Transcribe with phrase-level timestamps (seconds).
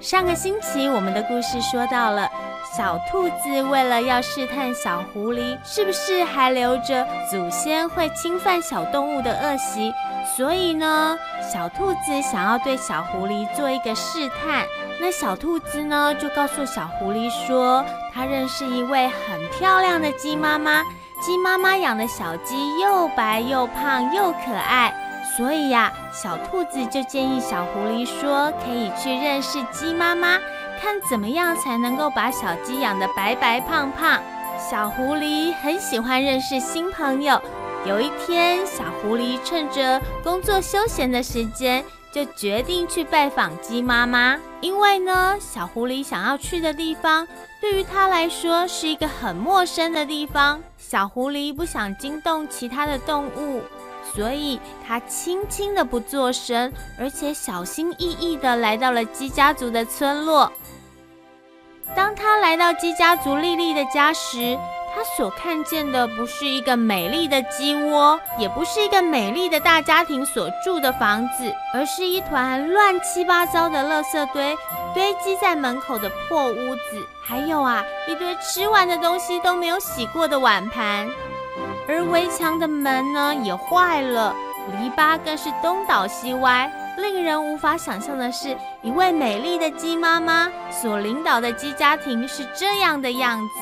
[0.00, 2.30] 上个星期我们的故事说到了，
[2.76, 9.92] 小兔子为了要试探小狐狸是不是还留着祖先会侵犯小动物的恶习，
[10.36, 11.16] 所以呢，
[11.50, 14.66] 小兔子想要对小狐狸做一个试探。
[15.00, 17.82] 那小兔子呢，就告诉小狐狸说，
[18.12, 20.82] 它认识一位很漂亮的鸡妈妈，
[21.22, 24.92] 鸡妈妈养的小鸡又白又胖又可爱，
[25.36, 30.38] 所以呀，小兔子就建议小狐狸说，可以去认识鸡妈妈，
[30.80, 34.22] 看怎么样才能够把小鸡养得白白胖胖。
[34.58, 37.40] 小狐狸很喜欢认识新朋友。
[37.84, 41.84] 有一天，小狐狸趁着工作休闲的时间。
[42.12, 47.28] 就决定去拜访鸡妈妈，因为呢，小狐狸想要去的地方
[47.60, 50.62] 对于它来说是一个很陌生的地方。
[50.78, 53.60] 小狐狸不想惊动其他的动物，
[54.14, 60.50] 所以他轻轻的不作声，而且小心翼翼的来到了鸡家族的村落。
[61.94, 64.58] 当他来到鸡家族丽丽的家时，
[64.94, 74.56] 他所看见的不是一个美丽的鸡窝，也不是一个美丽的大家庭所住的房子，而是一团乱七八糟的垃圾堆
[74.94, 81.08] 堆积在门口的破屋子，还有啊，一堆吃完的东西都没有洗过的碗盘，
[81.88, 84.34] 而围墙的门呢也坏了，
[84.80, 86.70] 篱笆更是东倒西歪。
[86.98, 93.54] 令人无法想象的是，一位美丽的鸡妈妈所领导的鸡家庭是这样的样子。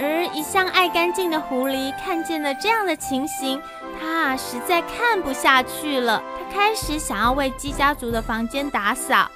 [0.00, 3.60] 而一向爱干净的狐狸看见了这样的情形，
[4.00, 6.22] 它实在看不下去了。
[6.38, 9.28] 它开始想要为鸡家族的房间打扫，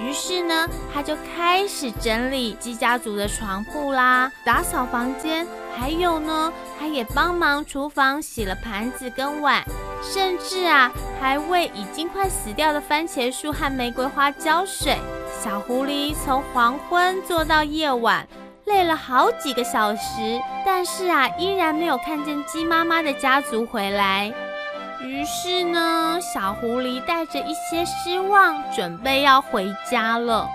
[0.00, 5.46] 于是呢，它就开始整理鸡家族的床铺啦，打扫房间，
[5.78, 9.62] 还有呢，它也帮忙厨房洗了盘子跟碗，
[10.02, 10.90] 甚至啊，
[11.20, 14.98] 还为已经快死掉的番茄树和玫瑰花浇水。
[15.40, 18.26] 小狐狸从黄昏做到夜晚。
[18.64, 24.30] 累了好几个小时，但是啊，依然没有看见鸡妈妈的家族回来。
[25.00, 30.46] 于是呢，小狐狸带着一些失望，准备要回家了。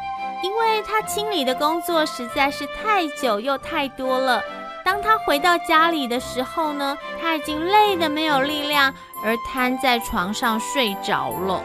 [0.43, 4.43] 因为他清理的工作实在是太久又太多了。
[4.83, 11.63] 当他回到家里的时候呢，他已经累得没有力量，而瘫在床上睡着了。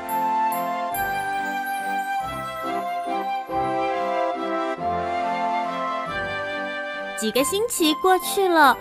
[7.19, 8.77] 几个星期过去了，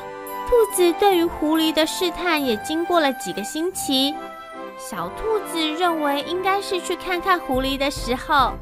[0.47, 4.15] 兔子对于狐狸的试探也经过了几个星期。
[4.77, 8.53] 小兔子认为应该是去看看狐狸的时候，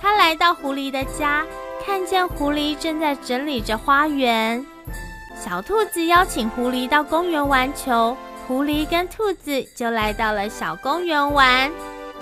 [0.00, 1.44] 它来到狐狸的家，
[1.84, 4.64] 看见狐狸正在整理着花园。
[5.40, 8.16] 小兔子邀请狐狸到公园玩球，
[8.46, 11.70] 狐狸跟兔子就来到了小公园玩。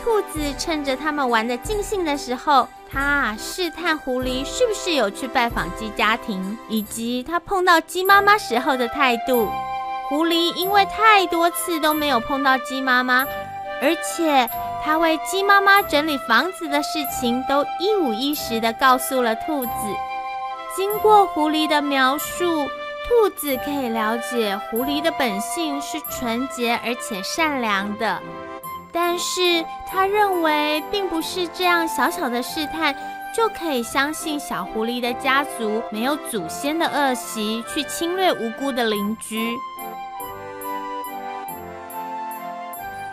[0.05, 2.69] 兔子趁着他们玩的尽兴的时候。
[2.89, 9.49] 他试探狐狸是不是有去拜访鸡家庭，以及他碰到鸡妈妈时候的态度。
[10.09, 13.27] 狐狸因为太多次都没有碰到鸡妈妈，
[13.83, 14.49] 而且
[14.85, 19.73] 他为鸡妈妈整理房子的事情都一五一十的告诉了兔子。
[20.77, 22.69] 经过狐狸的描述，
[23.09, 28.21] 兔子可以了解狐狸的本性是纯洁而且善良的。
[28.93, 32.97] 但是他认为，并不是这样小小的试探
[33.35, 39.55] 就可以相信小狐狸的家族没有祖先的恶习，去侵略无辜的邻居。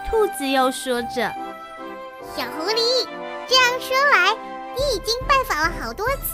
[0.09, 1.31] 兔子又说着
[2.35, 3.07] ：“小狐狸，
[3.47, 4.33] 这样说来，
[4.75, 6.33] 你已经拜访了好多次，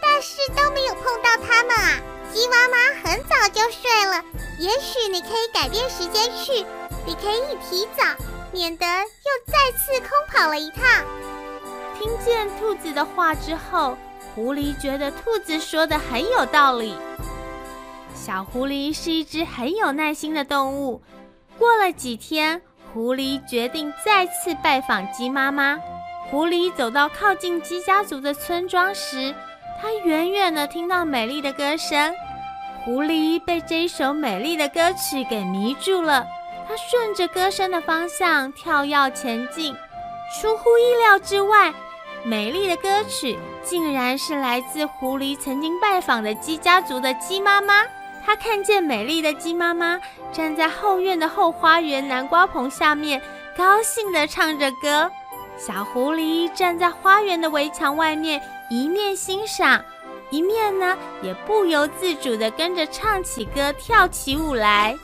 [0.00, 2.00] 但是都没有碰到他们啊。
[2.32, 4.22] 鸡妈妈很早就睡了，
[4.58, 6.64] 也许你可以改变时间去，
[7.06, 8.04] 你可以提早。”
[8.52, 10.82] 免得又再次空跑了一趟。
[11.98, 13.98] 听见兔子的话之后，
[14.34, 16.94] 狐狸觉得兔子说的很有道理。
[18.14, 21.02] 小狐狸是一只很有耐心的动物。
[21.58, 22.62] 过了几天，
[22.94, 25.78] 狐狸决定再次拜访鸡妈妈。
[26.30, 29.34] 狐狸走到靠近鸡家族的村庄时，
[29.80, 32.14] 他远远的听到美丽的歌声。
[32.84, 36.26] 狐狸被这一首美丽的歌曲给迷住了。
[36.68, 39.74] 他顺着歌声的方向跳跃前进，
[40.40, 41.72] 出乎意料之外，
[42.24, 47.84] 美丽的歌曲竟然是来自狐狸曾经拜访的鸡家族的鸡妈妈。
[48.24, 50.00] 他看见美丽的鸡妈妈
[50.32, 53.22] 站在后院的后花园南瓜棚下面，
[53.56, 55.08] 高兴地唱着歌。
[55.56, 59.84] 小狐狸站在花园的围墙外面，一面欣赏，
[60.30, 64.96] 一面呢也不由自主地跟着唱起歌，跳起舞来。